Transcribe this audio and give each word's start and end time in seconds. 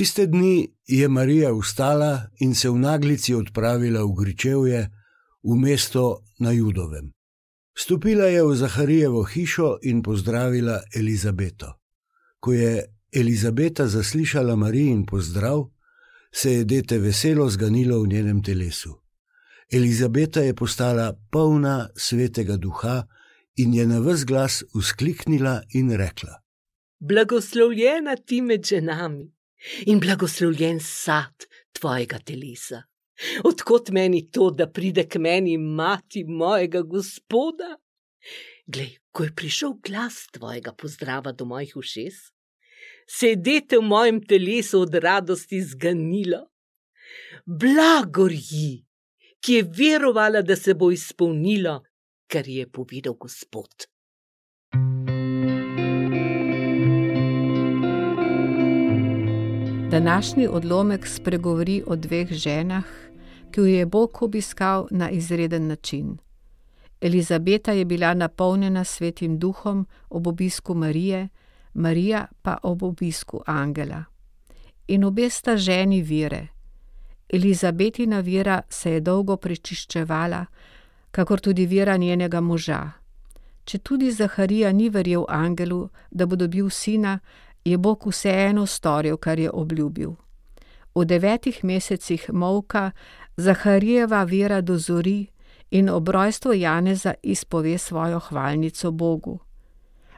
Tiste 0.00 0.26
dni 0.26 0.68
je 0.88 1.08
Marija 1.08 1.50
vstala 1.52 2.30
in 2.40 2.54
se 2.54 2.70
v 2.70 2.78
naglici 2.80 3.34
odpravila 3.34 4.00
v 4.00 4.14
Gričevje, 4.20 4.90
v 5.42 5.56
mesto 5.60 6.24
na 6.38 6.52
Judovem. 6.56 7.10
Stopila 7.76 8.24
je 8.24 8.40
v 8.42 8.54
Zaharijevo 8.56 9.22
hišo 9.22 9.76
in 9.82 10.00
pozdravila 10.02 10.78
Elizabeto. 10.96 11.74
Ko 12.40 12.52
je 12.52 12.84
Elizabeta 13.12 13.86
zaslišala 13.86 14.56
Marijin 14.56 15.04
pozdrav, 15.06 15.68
se 16.32 16.52
je 16.52 16.64
dete 16.64 16.98
veselo 16.98 17.50
zganilo 17.50 18.00
v 18.00 18.08
njenem 18.08 18.42
telesu. 18.42 18.94
Elizabeta 19.72 20.40
je 20.40 20.54
postala 20.54 21.12
polna 21.30 21.88
svetega 21.96 22.56
duha 22.56 23.04
in 23.56 23.74
je 23.74 23.86
na 23.86 24.00
vse 24.00 24.24
glas 24.24 24.62
uskliknila 24.74 25.60
in 25.74 25.92
rekla: 25.92 26.40
Blagoslovljena 26.98 28.16
ti 28.16 28.40
med 28.40 28.64
ženami 28.64 29.39
in 29.86 30.00
blagoslovljen 30.00 30.80
sad 30.80 31.46
tvojega 31.72 32.18
telesa. 32.18 32.82
Odkot 33.44 33.90
meni 33.92 34.22
to, 34.32 34.50
da 34.50 34.66
pride 34.66 35.04
k 35.08 35.20
meni 35.20 35.58
mati 35.58 36.24
mojega 36.24 36.82
gospoda? 36.82 37.76
Glej, 38.66 38.96
ko 39.12 39.24
je 39.24 39.34
prišel 39.36 39.74
glas 39.84 40.26
tvojega 40.32 40.72
pozdrava 40.72 41.32
do 41.32 41.44
mojih 41.44 41.76
ušes, 41.76 42.14
se 43.10 43.32
je 43.32 43.36
dete 43.36 43.78
v 43.78 43.82
mojem 43.82 44.20
telesu 44.22 44.80
od 44.86 44.94
radosti 44.94 45.60
zganilo. 45.62 46.46
Blagor 47.44 48.32
ji, 48.32 48.84
ki 49.42 49.54
je 49.54 49.68
verovala, 49.78 50.42
da 50.42 50.56
se 50.56 50.74
bo 50.74 50.90
izpolnilo, 50.94 51.80
kar 52.30 52.48
je 52.48 52.68
povedal 52.70 53.16
Gospod. 53.18 53.88
Današnji 59.90 60.48
odlomek 60.48 61.06
spregovori 61.06 61.82
o 61.86 61.96
dveh 61.96 62.32
ženah, 62.32 62.84
ki 63.50 63.60
jo 63.60 63.66
je 63.66 63.86
Bog 63.86 64.22
obiskal 64.22 64.86
na 64.90 65.10
izreden 65.10 65.66
način. 65.66 66.18
Elizabeta 67.00 67.72
je 67.72 67.84
bila 67.84 68.14
napolnjena 68.14 68.84
svetim 68.84 69.38
duhom 69.38 69.86
ob 70.10 70.26
obisku 70.26 70.74
Marije, 70.74 71.28
Marija 71.74 72.26
pa 72.42 72.56
ob 72.62 72.82
obisku 72.82 73.40
Angela. 73.46 74.04
In 74.88 75.04
obe 75.04 75.30
sta 75.30 75.56
ženi 75.56 76.02
vire. 76.02 76.46
Elizabetina 77.28 78.20
vira 78.20 78.62
se 78.68 78.92
je 78.92 79.00
dolgo 79.00 79.36
prečiščevala, 79.36 80.46
kakor 81.10 81.40
tudi 81.40 81.66
vira 81.66 81.96
njenega 81.96 82.40
moža. 82.40 82.90
Če 83.64 83.78
tudi 83.78 84.10
Zaharija 84.10 84.72
ni 84.72 84.88
verjel 84.88 85.24
Angelu, 85.28 85.88
da 86.10 86.26
bo 86.26 86.36
dobil 86.36 86.70
sina, 86.70 87.18
je 87.64 87.78
Bog 87.78 88.06
vseeno 88.06 88.66
storil, 88.66 89.16
kar 89.16 89.38
je 89.38 89.50
obljubil. 89.50 90.14
V 90.94 91.04
devetih 91.04 91.64
mesecih 91.64 92.30
molka 92.32 92.90
Zaharijeva 93.36 94.24
vera 94.24 94.60
dozori 94.60 95.26
in 95.70 95.88
ob 95.88 96.08
rojstvu 96.08 96.52
Janeza 96.52 97.14
izpove 97.22 97.78
svojo 97.78 98.18
hvalnico 98.18 98.90
Bogu. 98.90 99.38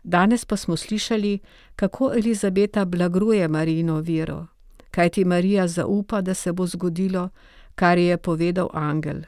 Danes 0.03 0.45
pa 0.45 0.57
smo 0.57 0.77
slišali, 0.77 1.39
kako 1.77 2.13
Elizabeta 2.15 2.85
blagruje 2.85 3.49
Marijino 3.49 4.01
vero, 4.01 4.47
kajti 4.91 5.25
Marija 5.25 5.69
zaupa, 5.69 6.21
da 6.21 6.35
se 6.35 6.53
bo 6.53 6.67
zgodilo, 6.67 7.29
kar 7.75 7.99
je 7.99 8.17
povedal 8.17 8.69
angel. 8.73 9.23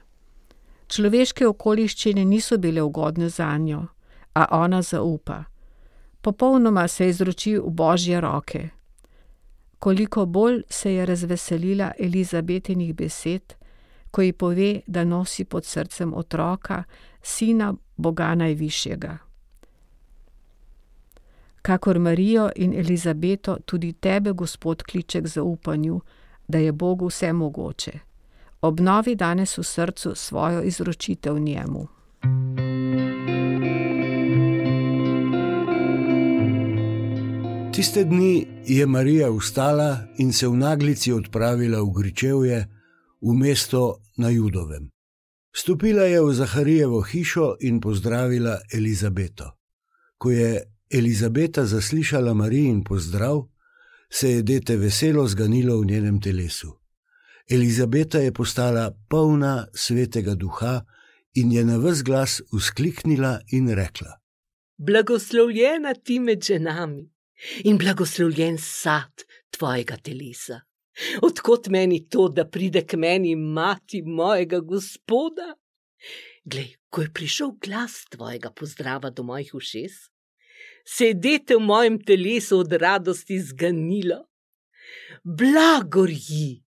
Človeške 0.88 1.46
okoliščine 1.46 2.24
niso 2.24 2.58
bile 2.58 2.82
ugodne 2.82 3.28
za 3.28 3.56
njo, 3.58 3.86
a 4.34 4.46
ona 4.50 4.82
zaupa. 4.82 5.44
Popolnoma 6.24 6.88
se 6.88 7.08
izroči 7.08 7.58
v 7.58 7.70
božje 7.70 8.20
roke. 8.20 8.68
Koliko 9.78 10.26
bolj 10.26 10.62
se 10.70 10.94
je 10.94 11.06
razveselila 11.06 11.92
Elizabetinih 11.98 12.94
besed, 12.94 13.54
ko 14.10 14.22
ji 14.22 14.32
pove, 14.32 14.80
da 14.86 15.04
nosi 15.04 15.44
pod 15.44 15.64
srcem 15.64 16.14
otroka, 16.14 16.84
sina 17.22 17.74
Boga 17.96 18.34
Najvišjega. 18.34 19.18
Kakor 21.62 21.98
Marijo 21.98 22.50
in 22.56 22.72
Elizabeto, 22.72 23.58
tudi 23.66 23.92
tebe 23.92 24.32
Gospod 24.32 24.82
kliče 24.82 25.22
k 25.22 25.26
zaupanju, 25.26 26.00
da 26.48 26.58
je 26.58 26.72
Bogu 26.72 27.06
vse 27.06 27.32
mogoče. 27.32 27.92
Obnovi 28.60 29.14
danes 29.14 29.58
v 29.58 29.62
srcu 29.62 30.14
svojo 30.14 30.62
izročitev 30.62 31.38
njemu. 31.38 31.93
Tiste 37.74 38.04
dni 38.04 38.46
je 38.66 38.86
Marija 38.86 39.30
vstala 39.30 40.06
in 40.18 40.32
se 40.32 40.46
v 40.48 40.56
naglici 40.56 41.12
odpravila 41.12 41.80
v 41.82 41.90
Gričevje, 41.96 42.58
v 43.20 43.32
mesto 43.34 43.98
na 44.16 44.28
Judovem. 44.30 44.90
Stopila 45.56 46.02
je 46.02 46.20
v 46.22 46.34
Zaharijevo 46.34 47.00
hišo 47.02 47.56
in 47.60 47.80
pozdravila 47.80 48.60
Elizabeto. 48.74 49.50
Ko 50.18 50.30
je 50.30 50.62
Elizabeta 50.90 51.64
zaslišala 51.66 52.34
Marijin 52.34 52.84
pozdrav, 52.84 53.42
se 54.10 54.30
je 54.30 54.42
dete 54.42 54.76
veselo 54.76 55.26
zganilo 55.26 55.80
v 55.80 55.86
njenem 55.86 56.20
telesu. 56.20 56.78
Elizabeta 57.50 58.18
je 58.18 58.32
postala 58.32 58.92
polna 59.08 59.66
svetega 59.74 60.34
duha 60.34 60.84
in 61.34 61.52
je 61.52 61.64
na 61.64 61.78
vse 61.78 62.02
glas 62.04 62.40
uskliknila 62.52 63.40
in 63.50 63.68
rekla: 63.68 64.14
Blagoslovljena 64.78 65.94
ti 65.94 66.20
med 66.20 66.42
ženami 66.42 67.13
in 67.64 67.78
blagoslovljen 67.78 68.58
sad 68.58 69.24
tvojega 69.50 69.96
telesa. 69.96 70.60
Odkot 71.22 71.68
meni 71.68 72.04
to, 72.08 72.28
da 72.28 72.44
pride 72.46 72.84
k 72.86 72.96
meni 72.96 73.34
mati 73.36 74.02
mojega 74.02 74.60
gospoda? 74.60 75.54
Glej, 76.44 76.74
ko 76.90 77.02
je 77.02 77.12
prišel 77.12 77.54
glas 77.64 78.04
tvojega 78.10 78.50
pozdrava 78.50 79.10
do 79.10 79.22
mojih 79.22 79.54
ušes, 79.54 79.92
se 80.86 81.06
je 81.10 81.14
dete 81.14 81.56
v 81.56 81.64
mojem 81.64 81.98
telesu 81.98 82.58
od 82.58 82.72
radosti 82.72 83.40
zganilo. 83.40 84.20
Blagor 85.24 86.10
ji, 86.10 86.62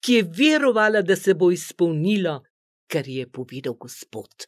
ki 0.00 0.20
je 0.20 0.26
verovala, 0.38 1.02
da 1.02 1.16
se 1.16 1.34
bo 1.34 1.50
izpolnilo, 1.50 2.42
kar 2.86 3.08
je 3.08 3.26
povedal 3.26 3.74
Gospod. 3.74 4.46